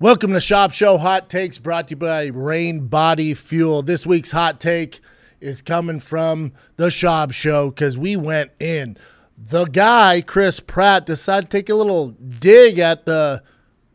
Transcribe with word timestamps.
Welcome 0.00 0.32
to 0.32 0.38
Schaub 0.38 0.72
Show 0.72 0.98
Hot 0.98 1.30
Takes 1.30 1.60
brought 1.60 1.86
to 1.86 1.92
you 1.92 1.96
by 1.96 2.26
Rain 2.26 2.88
Body 2.88 3.32
Fuel. 3.32 3.80
This 3.80 4.04
week's 4.04 4.32
hot 4.32 4.58
take 4.58 4.98
is 5.40 5.62
coming 5.62 6.00
from 6.00 6.52
the 6.74 6.88
Schaub 6.88 7.32
Show 7.32 7.70
because 7.70 7.96
we 7.96 8.16
went 8.16 8.50
in. 8.58 8.98
The 9.38 9.66
guy, 9.66 10.20
Chris 10.20 10.58
Pratt, 10.58 11.06
decided 11.06 11.48
to 11.48 11.56
take 11.56 11.68
a 11.68 11.76
little 11.76 12.08
dig 12.08 12.80
at 12.80 13.06
the 13.06 13.44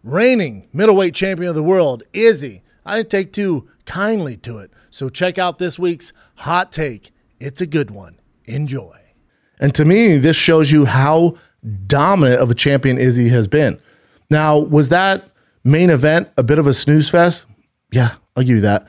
reigning 0.01 0.69
middleweight 0.71 1.15
champion 1.15 1.49
of 1.49 1.55
the 1.55 1.63
world, 1.63 2.03
Izzy. 2.13 2.63
I 2.85 2.95
didn't 2.95 3.09
take 3.09 3.33
too 3.33 3.67
kindly 3.85 4.37
to 4.37 4.59
it. 4.59 4.71
So 4.89 5.09
check 5.09 5.37
out 5.37 5.57
this 5.57 5.77
week's 5.77 6.13
hot 6.35 6.71
take. 6.71 7.11
It's 7.41 7.59
a 7.59 7.67
good 7.67 7.91
one. 7.91 8.17
Enjoy. 8.45 8.97
And 9.59 9.75
to 9.75 9.83
me, 9.83 10.17
this 10.17 10.37
shows 10.37 10.71
you 10.71 10.85
how 10.85 11.35
dominant 11.87 12.39
of 12.39 12.49
a 12.49 12.55
champion 12.55 12.97
Izzy 12.97 13.27
has 13.27 13.49
been. 13.49 13.81
Now, 14.29 14.57
was 14.57 14.89
that 14.89 15.28
main 15.63 15.89
event 15.89 16.29
a 16.37 16.43
bit 16.43 16.59
of 16.59 16.67
a 16.67 16.73
snooze 16.73 17.09
fest? 17.09 17.47
Yeah, 17.91 18.15
I'll 18.35 18.43
give 18.43 18.55
you 18.55 18.61
that. 18.61 18.87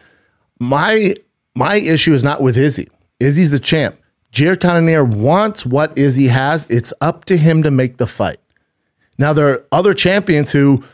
My 0.58 1.14
my 1.54 1.76
issue 1.76 2.14
is 2.14 2.22
not 2.24 2.40
with 2.40 2.56
Izzy. 2.56 2.88
Izzy's 3.18 3.50
the 3.50 3.58
champ. 3.58 3.96
Jared 4.32 4.60
Cannonier 4.60 5.04
wants 5.04 5.66
what 5.66 5.96
Izzy 5.98 6.28
has. 6.28 6.64
It's 6.70 6.92
up 7.00 7.24
to 7.26 7.36
him 7.36 7.62
to 7.64 7.70
make 7.70 7.96
the 7.96 8.06
fight. 8.06 8.40
Now 9.18 9.32
there 9.32 9.48
are 9.48 9.66
other 9.72 9.92
champions 9.92 10.50
who 10.52 10.84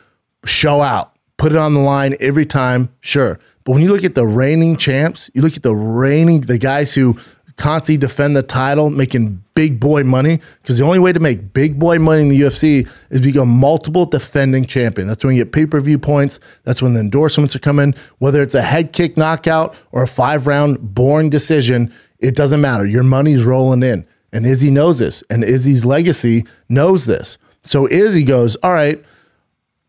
show 0.45 0.81
out, 0.81 1.15
put 1.37 1.53
it 1.53 1.59
on 1.59 1.75
the 1.75 1.81
line 1.81 2.17
every 2.19 2.47
time, 2.47 2.89
sure. 3.01 3.39
But 3.65 3.73
when 3.73 3.83
you 3.83 3.93
look 3.93 4.05
at 4.05 4.15
the 4.15 4.27
reigning 4.27 4.77
champs, 4.77 5.31
you 5.35 5.43
look 5.43 5.57
at 5.57 5.63
the 5.63 5.75
reigning 5.75 6.43
the 6.43 6.59
guys 6.59 6.95
who 6.95 7.19
constantly 7.57 7.97
defend 7.97 8.37
the 8.37 8.43
title, 8.43 8.91
making 8.91 9.43
big 9.55 9.81
boy 9.81 10.05
money. 10.05 10.41
Because 10.63 10.79
the 10.79 10.85
only 10.85 10.99
way 10.99 11.13
to 11.13 11.21
make 11.21 11.53
big 11.53 11.79
boy 11.79 11.99
money 11.99 12.23
in 12.23 12.29
the 12.29 12.41
UFC 12.41 12.89
is 13.11 13.21
become 13.21 13.49
multiple 13.49 14.07
defending 14.07 14.67
champion. 14.67 15.09
That's 15.09 15.25
when 15.25 15.35
you 15.35 15.45
get 15.45 15.53
pay 15.53 15.67
per 15.67 15.81
view 15.81 15.99
points. 15.99 16.39
That's 16.65 16.83
when 16.83 16.95
the 16.95 17.01
endorsements 17.01 17.57
are 17.57 17.61
coming. 17.61 17.95
Whether 18.19 18.43
it's 18.43 18.55
a 18.55 18.63
head 18.63 18.93
kick 18.93 19.17
knockout 19.17 19.75
or 19.93 20.03
a 20.03 20.09
five 20.09 20.47
round 20.47 20.95
boring 20.95 21.31
decision, 21.31 21.93
it 22.19 22.35
doesn't 22.37 22.61
matter. 22.61 22.87
Your 22.87 23.03
money's 23.03 23.45
rolling 23.45 23.83
in. 23.83 24.07
And 24.33 24.45
Izzy 24.45 24.71
knows 24.71 24.99
this. 24.99 25.23
And 25.31 25.43
Izzy's 25.43 25.85
legacy 25.85 26.45
knows 26.69 27.07
this. 27.07 27.39
So 27.63 27.89
Izzy 27.89 28.23
goes, 28.23 28.57
all 28.57 28.73
right, 28.73 29.03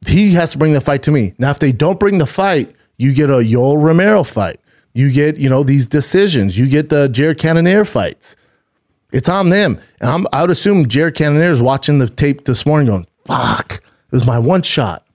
he 0.05 0.33
has 0.33 0.51
to 0.51 0.57
bring 0.57 0.73
the 0.73 0.81
fight 0.81 1.03
to 1.03 1.11
me. 1.11 1.33
Now, 1.37 1.51
if 1.51 1.59
they 1.59 1.71
don't 1.71 1.99
bring 1.99 2.17
the 2.17 2.25
fight, 2.25 2.73
you 2.97 3.13
get 3.13 3.29
a 3.29 3.33
Yoel 3.33 3.81
Romero 3.81 4.23
fight. 4.23 4.59
You 4.97 5.11
get, 5.11 5.37
you 5.37 5.47
know, 5.47 5.61
these 5.61 5.85
decisions. 5.85 6.57
You 6.57 6.67
get 6.67 6.89
the 6.89 7.07
Jared 7.07 7.37
Cannonier 7.37 7.85
fights. 7.85 8.35
It's 9.11 9.29
on 9.29 9.49
them. 9.49 9.79
And 10.01 10.09
I'm, 10.09 10.27
I 10.33 10.41
would 10.41 10.49
assume 10.49 10.87
Jared 10.87 11.13
Cannonier 11.13 11.51
is 11.51 11.61
watching 11.61 11.99
the 11.99 12.09
tape 12.09 12.45
this 12.45 12.65
morning 12.65 12.87
going, 12.87 13.05
fuck, 13.23 13.73
it 13.75 14.11
was 14.11 14.25
my 14.25 14.39
one 14.39 14.63
shot. 14.63 15.05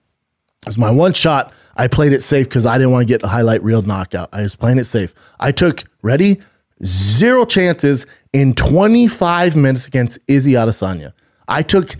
It 0.61 0.67
was 0.67 0.77
my 0.77 0.89
one 0.89 1.11
shot. 1.11 1.51
I 1.75 1.89
played 1.89 2.13
it 2.13 2.21
safe 2.23 2.47
because 2.47 2.65
I 2.65 2.77
didn't 2.77 2.93
want 2.93 3.05
to 3.05 3.13
get 3.13 3.23
a 3.23 3.27
highlight 3.27 3.61
reel 3.61 3.81
knockout. 3.81 4.29
I 4.31 4.43
was 4.43 4.55
playing 4.55 4.77
it 4.77 4.85
safe. 4.85 5.13
I 5.41 5.51
took, 5.51 5.83
ready? 6.01 6.39
Zero 6.85 7.43
chances 7.43 8.05
in 8.31 8.53
25 8.53 9.57
minutes 9.57 9.85
against 9.85 10.17
Izzy 10.29 10.53
Adesanya. 10.53 11.11
I 11.49 11.61
took 11.61 11.97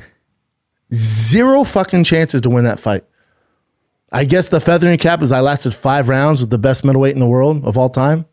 zero 0.94 1.66
fucking 1.66 2.06
chances 2.06 2.40
to 2.40 2.50
win 2.50 2.64
that 2.64 2.80
fight. 2.80 3.03
I 4.16 4.25
guess 4.25 4.50
the 4.50 4.61
feathering 4.61 5.00
cap 5.00 5.23
is 5.23 5.31
I 5.31 5.39
lasted 5.39 5.73
five 5.73 6.08
rounds 6.08 6.39
with 6.39 6.52
the 6.52 6.59
best 6.59 6.86
middleweight 6.86 7.16
in 7.16 7.19
the 7.19 7.28
world 7.28 7.66
of 7.66 7.78
all 7.78 7.89
time. 7.89 8.25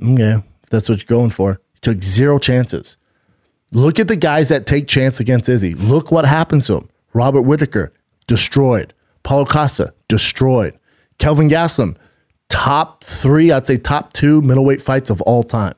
Mm, 0.00 0.18
yeah, 0.18 0.40
if 0.62 0.70
that's 0.70 0.88
what 0.88 0.98
you're 0.98 1.18
going 1.18 1.30
for. 1.30 1.60
Took 1.82 2.04
zero 2.04 2.38
chances. 2.38 2.96
Look 3.72 3.98
at 3.98 4.06
the 4.06 4.16
guys 4.16 4.50
that 4.50 4.66
take 4.66 4.86
chance 4.86 5.18
against 5.18 5.48
Izzy. 5.48 5.74
Look 5.74 6.12
what 6.12 6.24
happens 6.24 6.68
to 6.68 6.76
him. 6.76 6.88
Robert 7.12 7.42
Whitaker, 7.42 7.92
destroyed. 8.28 8.94
Paulo 9.24 9.44
Costa, 9.44 9.92
destroyed. 10.06 10.78
Kelvin 11.18 11.48
Gastelum, 11.48 11.96
top 12.48 13.02
three, 13.02 13.50
I'd 13.50 13.66
say 13.66 13.76
top 13.76 14.12
two 14.12 14.40
middleweight 14.42 14.80
fights 14.80 15.10
of 15.10 15.20
all 15.22 15.42
time. 15.42 15.74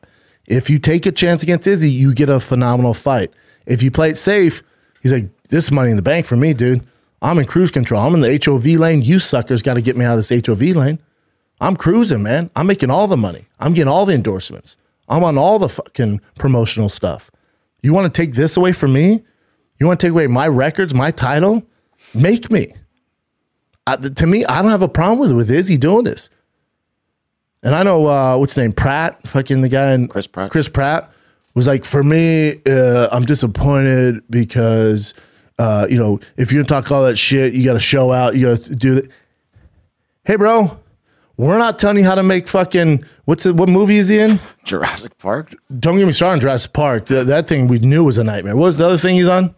If 0.47 0.69
you 0.69 0.78
take 0.78 1.06
a 1.06 1.12
chance 1.12 1.42
against 1.42 1.66
Izzy, 1.66 1.91
you 1.91 2.12
get 2.12 2.28
a 2.28 2.41
phenomenal 2.41 2.93
fight. 2.93 3.32
If 3.66 3.82
you 3.82 3.91
play 3.91 4.10
it 4.10 4.19
safe, 4.19 4.62
he's 5.03 5.12
like, 5.12 5.31
this 5.44 5.64
is 5.64 5.72
money 5.72 5.91
in 5.91 5.97
the 5.97 6.03
bank 6.03 6.26
for 6.26 6.37
me, 6.37 6.53
dude. 6.53 6.87
I'm 7.22 7.38
in 7.38 7.47
cruise 7.47 7.71
control. 7.71 8.03
I'm 8.03 8.15
in 8.15 8.21
the 8.21 8.41
HOV 8.44 8.65
lane. 8.78 9.03
You 9.03 9.19
suckers 9.19 9.62
got 9.62 9.75
to 9.75 9.82
get 9.82 9.97
me 9.97 10.04
out 10.04 10.19
of 10.19 10.27
this 10.27 10.47
HOV 10.47 10.60
lane. 10.77 10.99
I'm 11.60 11.77
cruising, 11.77 12.22
man. 12.22 12.50
I'm 12.54 12.66
making 12.66 12.91
all 12.91 13.06
the 13.06 13.16
money. 13.16 13.47
I'm 13.59 13.72
getting 13.72 13.88
all 13.88 14.04
the 14.04 14.15
endorsements. 14.15 14.77
I'm 15.09 15.25
on 15.25 15.38
all 15.38 15.59
the 15.59 15.69
fucking 15.69 16.21
promotional 16.38 16.88
stuff. 16.88 17.31
You 17.82 17.94
want 17.94 18.12
to 18.12 18.22
take 18.22 18.34
this 18.34 18.56
away 18.56 18.72
from 18.72 18.93
me? 18.93 19.25
You 19.78 19.87
want 19.87 20.00
to 20.00 20.06
take 20.06 20.12
away 20.12 20.26
my 20.26 20.49
records, 20.49 20.94
my 20.94 21.10
title? 21.10 21.62
Make 22.15 22.50
me. 22.50 22.72
I, 23.87 23.97
to 23.97 24.26
me, 24.26 24.44
I 24.44 24.62
don't 24.62 24.71
have 24.71 24.82
a 24.82 24.88
problem 24.88 25.19
with 25.19 25.32
with 25.32 25.50
Izzy 25.50 25.78
doing 25.78 26.05
this. 26.05 26.28
And 27.62 27.75
I 27.75 27.82
know 27.82 28.06
uh, 28.06 28.37
what's 28.37 28.55
his 28.55 28.62
name, 28.62 28.72
Pratt, 28.72 29.26
fucking 29.26 29.62
the 29.62 29.69
guy 29.69 29.93
in 29.93 30.09
Chris 30.09 30.26
Pratt. 30.26 30.50
Chris 30.50 30.69
Pratt 30.69 31.10
was 31.55 31.66
like, 31.66 31.84
for 31.84 32.03
me, 32.03 32.59
uh, 32.66 33.09
I'm 33.10 33.25
disappointed 33.25 34.22
because 34.28 35.15
uh, 35.59 35.87
you 35.89 35.97
know, 35.97 36.21
if 36.37 36.53
you're 36.53 36.62
gonna 36.62 36.83
talk 36.83 36.91
all 36.93 37.05
that 37.05 37.17
shit, 37.17 37.55
you 37.55 37.65
got 37.65 37.75
to 37.75 37.81
show 37.81 38.12
out. 38.12 38.37
You 38.37 38.55
got 38.55 38.65
to 38.65 38.75
do 38.77 38.94
that. 38.97 39.11
Hey, 40.25 40.37
bro, 40.37 40.78
we're 41.37 41.59
not 41.59 41.78
telling 41.78 41.99
you 41.99 42.05
how 42.05 42.15
to 42.15 42.22
make 42.22 42.49
fucking 42.49 43.05
what's 43.25 43.47
it? 43.47 43.55
What 43.55 43.69
movie 43.69 43.97
is 43.97 44.09
he 44.09 44.19
in? 44.19 44.41
Jurassic 44.65 45.17
Park. 45.19 45.55
Don't 45.78 45.99
get 45.99 46.06
me 46.06 46.12
started 46.12 46.34
on 46.34 46.41
Jurassic 46.41 46.72
Park. 46.72 47.06
That, 47.06 47.27
that 47.27 47.49
thing 47.49 47.69
we 47.69 47.78
knew 47.78 48.05
was 48.05 48.19
a 48.19 48.25
nightmare. 48.25 48.56
What 48.56 48.67
was 48.67 48.77
the 48.77 48.87
other 48.87 48.99
thing 48.99 49.17
he's 49.17 49.28
on? 49.28 49.55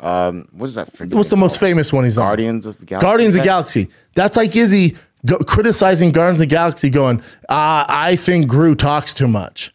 Um, 0.00 0.48
what 0.52 0.66
is 0.66 0.74
that? 0.74 0.88
What's 1.12 1.30
the 1.30 1.36
most 1.36 1.58
famous 1.58 1.92
one 1.92 2.04
he's 2.04 2.18
on? 2.18 2.24
Guardians 2.24 2.66
of 2.66 2.78
the 2.78 2.86
Galaxy. 2.86 3.04
Guardians 3.06 3.34
of 3.34 3.40
the 3.40 3.44
Galaxy. 3.44 3.88
That's 4.14 4.36
like 4.36 4.54
Izzy 4.54 4.96
go, 5.24 5.38
criticizing 5.38 6.12
Guardians 6.12 6.40
of 6.40 6.48
the 6.48 6.54
Galaxy, 6.54 6.90
going, 6.90 7.20
uh, 7.48 7.84
I 7.88 8.16
think 8.16 8.48
Groot 8.48 8.78
talks 8.78 9.12
too 9.12 9.28
much. 9.28 9.72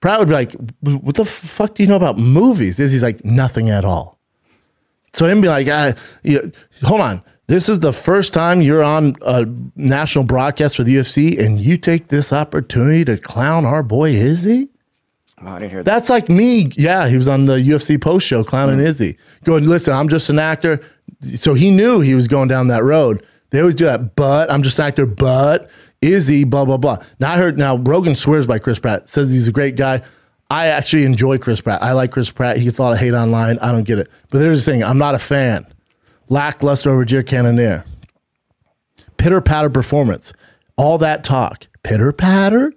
Pratt 0.00 0.18
would 0.18 0.28
be 0.28 0.34
like, 0.34 0.52
What 0.80 1.16
the 1.16 1.24
fuck 1.24 1.74
do 1.74 1.82
you 1.82 1.88
know 1.88 1.96
about 1.96 2.18
movies? 2.18 2.78
Izzy's 2.80 3.02
like, 3.02 3.24
Nothing 3.24 3.70
at 3.70 3.84
all. 3.84 4.15
So 5.16 5.26
him 5.26 5.40
be 5.40 5.48
like, 5.48 5.66
ah, 5.70 5.94
you 6.22 6.52
hold 6.82 7.00
on. 7.00 7.22
This 7.46 7.68
is 7.70 7.80
the 7.80 7.92
first 7.92 8.34
time 8.34 8.60
you're 8.60 8.82
on 8.82 9.16
a 9.22 9.46
national 9.76 10.24
broadcast 10.24 10.76
for 10.76 10.84
the 10.84 10.96
UFC, 10.96 11.38
and 11.38 11.58
you 11.58 11.78
take 11.78 12.08
this 12.08 12.32
opportunity 12.32 13.04
to 13.06 13.16
clown 13.16 13.64
our 13.64 13.82
boy 13.82 14.10
Izzy. 14.10 14.68
Oh, 15.40 15.48
I 15.48 15.58
didn't 15.60 15.70
hear 15.70 15.82
that. 15.82 15.90
That's 15.90 16.10
like 16.10 16.28
me. 16.28 16.70
Yeah, 16.76 17.08
he 17.08 17.16
was 17.16 17.28
on 17.28 17.46
the 17.46 17.54
UFC 17.54 17.98
post 17.98 18.26
show 18.26 18.44
clowning 18.44 18.80
Izzy. 18.80 19.16
Going, 19.44 19.64
listen, 19.66 19.94
I'm 19.94 20.08
just 20.08 20.28
an 20.28 20.38
actor. 20.38 20.82
So 21.36 21.54
he 21.54 21.70
knew 21.70 22.00
he 22.00 22.14
was 22.14 22.28
going 22.28 22.48
down 22.48 22.68
that 22.68 22.82
road. 22.82 23.24
They 23.50 23.60
always 23.60 23.76
do 23.76 23.84
that, 23.86 24.16
but 24.16 24.50
I'm 24.50 24.62
just 24.62 24.78
an 24.78 24.86
actor, 24.86 25.06
but 25.06 25.70
Izzy, 26.02 26.44
blah, 26.44 26.66
blah, 26.66 26.76
blah. 26.76 26.98
Now 27.20 27.32
I 27.32 27.36
heard 27.38 27.56
now 27.56 27.78
Rogan 27.78 28.16
swears 28.16 28.46
by 28.46 28.58
Chris 28.58 28.78
Pratt, 28.78 29.08
says 29.08 29.32
he's 29.32 29.48
a 29.48 29.52
great 29.52 29.76
guy. 29.76 30.02
I 30.50 30.66
actually 30.66 31.04
enjoy 31.04 31.38
Chris 31.38 31.60
Pratt. 31.60 31.82
I 31.82 31.92
like 31.92 32.12
Chris 32.12 32.30
Pratt. 32.30 32.56
He 32.56 32.64
gets 32.64 32.78
a 32.78 32.82
lot 32.82 32.92
of 32.92 32.98
hate 32.98 33.14
online. 33.14 33.58
I 33.58 33.72
don't 33.72 33.84
get 33.84 33.98
it. 33.98 34.08
But 34.30 34.38
there's 34.38 34.64
this 34.64 34.72
thing, 34.72 34.84
I'm 34.84 34.98
not 34.98 35.14
a 35.14 35.18
fan. 35.18 35.66
Lackluster 36.28 36.90
over 36.90 37.04
Jared 37.04 37.26
Cannonier. 37.26 37.84
Pitter 39.16 39.40
patter 39.40 39.70
performance. 39.70 40.32
All 40.76 40.98
that 40.98 41.24
talk. 41.24 41.66
Pitter 41.82 42.12
patter? 42.12 42.72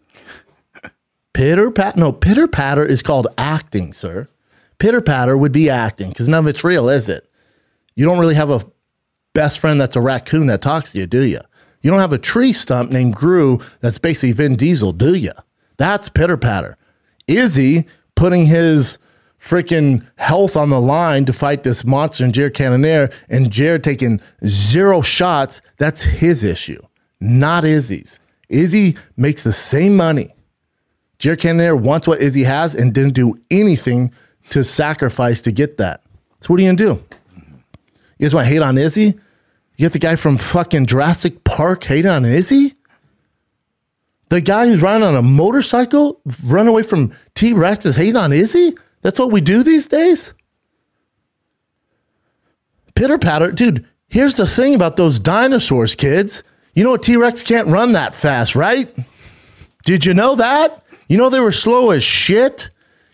Pitter 1.34 1.69
pat 1.72 1.96
no 1.96 2.12
pitter 2.12 2.47
patter 2.47 2.85
is 2.85 3.03
called 3.03 3.28
acting, 3.38 3.94
sir. 3.94 4.28
Pitter 4.79 5.02
patter 5.02 5.38
would 5.38 5.52
be 5.52 5.69
acting 5.69 6.09
because 6.09 6.28
none 6.28 6.44
of 6.46 6.47
it's 6.47 6.63
real, 6.63 6.90
is 6.90 7.08
it? 7.08 7.29
You 7.96 8.06
don't 8.06 8.19
really 8.19 8.35
have 8.35 8.50
a 8.50 8.66
best 9.34 9.59
friend 9.59 9.79
that's 9.79 9.96
a 9.96 10.02
raccoon 10.02 10.47
that 10.47 10.62
talks 10.62 10.91
to 10.91 11.00
you, 11.00 11.06
do 11.06 11.25
you? 11.25 11.40
You 11.81 11.91
don't 11.91 12.00
have 12.00 12.13
a 12.13 12.18
tree 12.18 12.52
stump 12.52 12.91
named 12.91 13.16
Groot 13.16 13.62
that's 13.79 13.97
basically 13.97 14.31
Vin 14.31 14.56
Diesel, 14.56 14.91
do 14.91 15.16
you? 15.16 15.31
That's 15.78 16.09
pitter 16.09 16.38
patter. 16.38 16.78
Izzy 17.29 17.85
putting 18.16 18.45
his 18.45 18.97
freaking 19.40 20.06
health 20.17 20.57
on 20.57 20.69
the 20.69 20.81
line 20.81 21.25
to 21.25 21.34
fight 21.34 21.63
this 21.63 21.85
monster 21.85 22.25
in 22.25 22.34
Jared 22.34 22.56
Cannonier 22.56 23.09
and 23.29 23.51
Jared 23.51 23.84
taking 23.84 24.19
zero 24.45 25.01
shots, 25.01 25.62
that's 25.78 26.01
his 26.01 26.44
issue, 26.44 26.81
not 27.22 27.64
Izzy's. 27.64 28.20
Izzy 28.49 28.97
makes 29.16 29.43
the 29.43 29.53
same 29.53 29.96
money. 29.96 30.34
Jared 31.20 31.40
Cannonier 31.40 31.76
wants 31.76 32.08
what 32.08 32.22
Izzy 32.22 32.43
has 32.43 32.76
and 32.76 32.93
didn't 32.93 33.14
do 33.14 33.40
anything 33.52 34.11
to 34.49 34.64
sacrifice 34.64 35.41
to 35.43 35.52
get 35.52 35.78
that. 35.78 36.02
So 36.41 36.47
what 36.47 36.59
are 36.59 36.64
you 36.64 36.70
gonna 36.70 36.96
do? 36.96 37.03
You 38.17 38.25
guys 38.25 38.34
want 38.34 38.47
to 38.47 38.53
hate 38.53 38.61
on 38.61 38.78
Izzy? 38.78 39.17
You 39.78 39.85
get 39.85 39.93
the 39.93 39.99
guy 39.99 40.16
from 40.16 40.37
fucking 40.37 40.87
Jurassic 40.87 41.43
Park 41.43 41.84
hate 41.84 42.05
on 42.05 42.25
Izzy? 42.25 42.75
The 44.29 44.41
guy 44.41 44.67
who's 44.67 44.81
riding 44.81 45.05
on 45.05 45.16
a 45.16 45.22
motorcycle, 45.22 46.22
run 46.46 46.67
away 46.67 46.84
from 46.84 47.14
T 47.34 47.53
Rex 47.53 47.96
hate 47.96 48.16
on 48.16 48.31
Izzy? 48.31 48.76
That's 49.02 49.20
what 49.20 49.31
we 49.31 49.41
do 49.41 49.64
these 49.64 49.87
days? 49.87 50.34
Pitter 52.96 53.17
patter. 53.17 53.52
Dude, 53.52 53.87
here's 54.08 54.35
the 54.35 54.47
thing 54.47 54.76
about 54.76 54.97
those 54.97 55.20
dinosaurs, 55.20 55.96
kids. 55.96 56.43
You 56.76 56.84
know 56.84 56.93
a 56.93 56.99
T 56.99 57.17
Rex 57.17 57.43
can't 57.43 57.67
run 57.67 57.93
that 57.93 58.16
fast, 58.16 58.55
right? 58.55 58.93
Did 59.85 60.05
you 60.05 60.14
know 60.14 60.35
that? 60.35 60.84
You 61.08 61.17
know 61.17 61.29
they 61.29 61.40
were 61.40 61.52
slow 61.52 61.90
as 61.90 62.03
shit? 62.03 62.70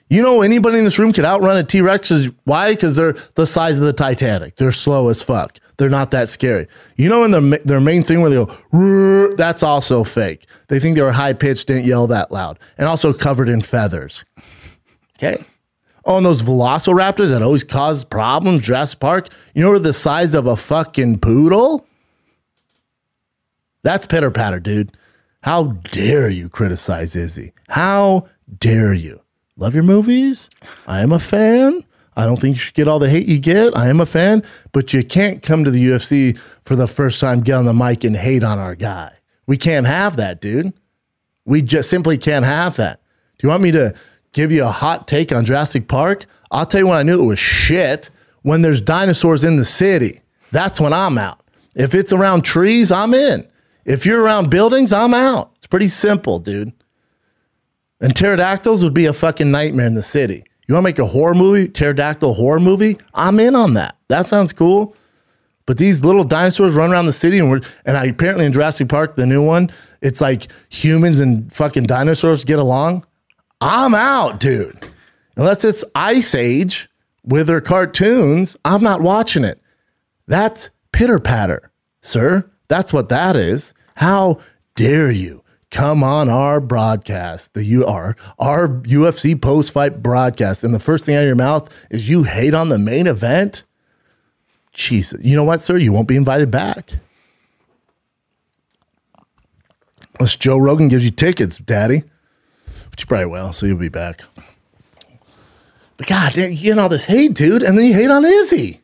You 0.10 0.22
know, 0.22 0.42
anybody 0.44 0.78
in 0.78 0.84
this 0.84 1.00
room 1.00 1.12
could 1.14 1.26
outrun 1.26 1.58
a 1.58 1.64
T 1.64 1.82
Rex. 1.82 2.12
Why? 2.44 2.74
Because 2.74 2.96
they're 2.96 3.16
the 3.34 3.48
size 3.48 3.78
of 3.78 3.86
the 3.86 3.94
Titanic. 3.94 4.56
They're 4.56 4.72
slow 4.72 5.10
as 5.10 5.24
fuck. 5.24 5.58
They're 5.78 5.90
not 5.90 6.12
that 6.12 6.30
scary. 6.30 6.68
You 6.96 7.10
know, 7.10 7.24
in 7.24 7.32
the, 7.32 7.62
their 7.66 7.82
main 7.82 8.04
thing 8.04 8.22
where 8.22 8.30
they 8.30 8.46
go, 8.46 9.36
that's 9.36 9.64
also 9.64 10.04
fake. 10.04 10.46
They 10.68 10.80
think 10.80 10.96
they 10.96 11.02
were 11.02 11.12
high 11.12 11.34
pitched, 11.34 11.68
didn't 11.68 11.86
yell 11.86 12.08
that 12.08 12.32
loud, 12.32 12.60
and 12.78 12.88
also 12.88 13.14
covered 13.14 13.50
in 13.50 13.62
feathers. 13.62 14.24
Okay. 15.18 15.44
Oh, 16.06 16.18
and 16.18 16.26
those 16.26 16.44
velociraptors 16.44 17.32
that 17.32 17.42
always 17.42 17.64
cause 17.64 18.04
problems, 18.04 18.62
Jurassic 18.62 19.00
Park, 19.00 19.28
you 19.56 19.64
know, 19.64 19.72
were 19.72 19.80
the 19.80 19.92
size 19.92 20.36
of 20.36 20.46
a 20.46 20.56
fucking 20.56 21.20
poodle? 21.20 21.86
That's 23.82 24.06
pitter 24.06 24.30
patter, 24.30 24.60
dude. 24.60 24.96
How 25.42 25.64
dare 25.92 26.30
you 26.30 26.48
criticize 26.48 27.16
Izzy? 27.16 27.54
How 27.70 28.28
dare 28.60 28.94
you? 28.94 29.22
Love 29.58 29.74
your 29.74 29.84
movies. 29.84 30.50
I 30.88 31.00
am 31.02 31.12
a 31.12 31.20
fan. 31.20 31.84
I 32.18 32.26
don't 32.26 32.40
think 32.40 32.56
you 32.56 32.60
should 32.60 32.74
get 32.74 32.88
all 32.88 33.00
the 33.00 33.10
hate 33.10 33.28
you 33.28 33.40
get. 33.40 33.76
I 33.76 33.88
am 33.88 34.00
a 34.00 34.06
fan, 34.06 34.44
but 34.72 34.94
you 34.94 35.04
can't 35.04 35.42
come 35.42 35.64
to 35.64 35.72
the 35.72 35.90
UFC 35.90 36.38
for 36.64 36.76
the 36.76 36.88
first 36.88 37.20
time, 37.20 37.42
get 37.42 37.56
on 37.56 37.66
the 37.66 37.74
mic 37.74 38.04
and 38.04 38.16
hate 38.16 38.44
on 38.44 38.60
our 38.60 38.76
guy. 38.76 39.12
We 39.48 39.58
can't 39.58 39.86
have 39.86 40.18
that, 40.18 40.42
dude. 40.42 40.74
We 41.46 41.62
just 41.62 41.90
simply 41.90 42.18
can't 42.18 42.46
have 42.46 42.78
that. 42.78 43.02
Do 43.38 43.48
you 43.48 43.50
want 43.50 43.64
me 43.64 43.72
to 43.72 43.94
give 44.32 44.52
you 44.52 44.64
a 44.64 44.72
hot 44.72 45.08
take 45.08 45.32
on 45.32 45.46
Jurassic 45.46 45.88
Park? 45.88 46.26
I'll 46.52 46.66
tell 46.66 46.82
you 46.82 46.88
when 46.88 46.98
I 46.98 47.04
knew 47.04 47.22
it 47.22 47.26
was 47.26 47.40
shit 47.40 48.10
when 48.42 48.62
there's 48.62 48.82
dinosaurs 48.82 49.44
in 49.44 49.58
the 49.58 49.66
city. 49.66 50.22
That's 50.52 50.80
when 50.80 50.94
I'm 50.94 51.18
out. 51.18 51.42
If 51.76 51.94
it's 51.94 52.14
around 52.14 52.44
trees, 52.44 52.92
I'm 52.92 53.14
in. 53.14 53.48
If 53.86 54.06
you're 54.06 54.22
around 54.22 54.50
buildings, 54.50 54.94
I'm 54.94 55.14
out. 55.14 55.52
It's 55.58 55.68
pretty 55.68 55.90
simple, 55.90 56.40
dude. 56.40 56.72
And 58.02 58.16
pterodactyls 58.16 58.84
would 58.84 58.94
be 58.94 59.06
a 59.06 59.14
fucking 59.14 59.52
nightmare 59.52 59.88
in 59.88 59.94
the 59.94 60.04
city. 60.04 60.44
You 60.68 60.74
want 60.74 60.84
to 60.84 60.90
make 60.90 61.00
a 61.00 61.06
horror 61.06 61.36
movie, 61.36 61.68
pterodactyl 61.68 62.34
horror 62.34 62.60
movie? 62.60 62.98
I'm 63.14 63.40
in 63.40 63.56
on 63.56 63.76
that. 63.76 63.96
That 64.08 64.28
sounds 64.28 64.52
cool. 64.52 64.96
But 65.66 65.78
these 65.78 66.04
little 66.04 66.24
dinosaurs 66.24 66.76
run 66.76 66.92
around 66.92 67.08
the 67.08 67.14
city, 67.14 67.40
and 67.40 67.50
we're 67.50 67.62
and 67.86 67.98
I 67.98 68.06
apparently 68.06 68.46
in 68.46 68.54
Jurassic 68.54 68.88
Park, 68.88 69.16
the 69.16 69.26
new 69.26 69.42
one, 69.44 69.72
it's 70.02 70.22
like 70.22 70.48
humans 70.70 71.20
and 71.20 71.52
fucking 71.52 71.86
dinosaurs 71.86 72.44
get 72.44 72.60
along. 72.60 73.06
I'm 73.62 73.96
out, 73.96 74.40
dude. 74.40 74.78
Unless 75.38 75.66
it's 75.66 75.84
Ice 75.96 76.36
Age 76.36 76.88
with 77.24 77.48
their 77.48 77.62
cartoons, 77.62 78.56
I'm 78.64 78.84
not 78.84 79.02
watching 79.02 79.44
it. 79.44 79.60
That's 80.28 80.70
pitter 80.92 81.20
patter, 81.20 81.72
sir. 82.02 82.50
That's 82.68 82.94
what 82.94 83.10
that 83.10 83.36
is. 83.36 83.74
How 83.96 84.40
dare 84.76 85.10
you 85.10 85.44
come 85.76 86.06
on 86.06 86.30
our 86.30 86.62
broadcast, 86.62 87.54
the 87.54 87.66
U 87.66 87.86
our, 87.86 88.16
our 88.40 88.70
UFC 88.70 89.40
post 89.40 89.74
fight 89.74 90.02
broadcast, 90.02 90.64
and 90.64 90.74
the 90.74 90.80
first 90.80 91.06
thing 91.06 91.16
out 91.16 91.24
of 91.24 91.28
your 91.28 91.36
mouth 91.36 91.70
is 91.90 92.08
you 92.08 92.24
hate 92.24 92.54
on 92.54 92.70
the 92.70 92.78
main 92.78 93.08
event? 93.08 93.66
Jesus. 94.72 95.20
You 95.22 95.36
know 95.36 95.44
what, 95.44 95.60
sir? 95.60 95.76
You 95.76 95.92
won't 95.92 96.08
be 96.08 96.16
invited 96.16 96.50
back. 96.50 96.94
Unless 100.18 100.38
Joe 100.38 100.58
Rogan 100.58 100.88
gives 100.88 101.04
you 101.04 101.12
tickets, 101.12 101.58
daddy. 101.58 102.04
Which 102.92 103.02
you 103.02 103.06
probably 103.06 103.26
will, 103.26 103.52
so 103.52 103.66
you'll 103.66 103.78
be 103.78 103.90
back. 103.90 104.22
But 105.98 106.08
God, 106.08 106.38
you 106.38 106.56
get 106.56 106.80
all 106.80 106.88
this 106.88 107.06
hate, 107.06 107.34
dude, 107.34 107.64
and 107.64 107.78
then 107.78 107.86
you 107.86 107.94
hate 107.94 108.10
on 108.10 108.24
Izzy. 108.24 108.80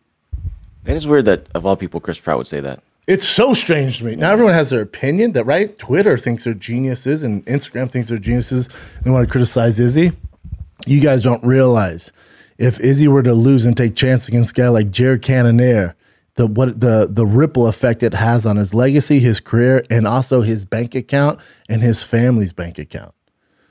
That 0.83 0.97
is 0.97 1.07
weird 1.07 1.23
that 1.25 1.47
of 1.55 1.65
all 1.65 1.77
people, 1.77 2.01
Chris 2.01 2.19
Pratt 2.19 2.37
would 2.37 2.47
say 2.47 2.59
that. 2.59 2.83
It's 3.07 3.27
so 3.27 3.53
strange 3.53 3.97
to 3.97 4.05
me. 4.05 4.15
Now 4.15 4.31
everyone 4.31 4.53
has 4.53 4.69
their 4.69 4.81
opinion 4.81 5.33
that 5.33 5.45
right. 5.45 5.77
Twitter 5.79 6.17
thinks 6.17 6.43
they're 6.43 6.53
geniuses, 6.53 7.23
and 7.23 7.45
Instagram 7.45 7.91
thinks 7.91 8.09
they're 8.09 8.19
geniuses. 8.19 8.69
They 9.03 9.09
want 9.09 9.27
to 9.27 9.31
criticize 9.31 9.79
Izzy. 9.79 10.11
You 10.85 11.01
guys 11.01 11.21
don't 11.21 11.43
realize 11.43 12.11
if 12.57 12.79
Izzy 12.79 13.07
were 13.07 13.23
to 13.23 13.33
lose 13.33 13.65
and 13.65 13.75
take 13.75 13.95
chance 13.95 14.27
against 14.27 14.51
a 14.51 14.61
guy 14.61 14.69
like 14.69 14.91
Jared 14.91 15.23
Cannonier, 15.23 15.95
the 16.35 16.45
what 16.45 16.79
the 16.79 17.07
the 17.09 17.25
ripple 17.25 17.67
effect 17.67 18.03
it 18.03 18.13
has 18.13 18.45
on 18.45 18.55
his 18.55 18.73
legacy, 18.73 19.19
his 19.19 19.39
career, 19.39 19.83
and 19.89 20.07
also 20.07 20.41
his 20.41 20.63
bank 20.63 20.93
account 20.93 21.39
and 21.69 21.81
his 21.81 22.03
family's 22.03 22.53
bank 22.53 22.77
account. 22.77 23.13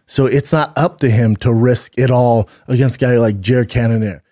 So 0.06 0.26
it's 0.26 0.52
not 0.52 0.76
up 0.76 0.98
to 0.98 1.08
him 1.08 1.36
to 1.36 1.52
risk 1.52 1.92
it 1.96 2.10
all 2.10 2.48
against 2.66 2.96
a 2.96 2.98
guy 2.98 3.16
like 3.18 3.40
Jared 3.40 3.68
Cannonier. 3.68 4.24